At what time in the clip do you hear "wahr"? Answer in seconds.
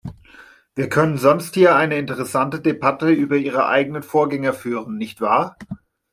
5.21-5.57